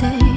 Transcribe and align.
day. 0.00 0.35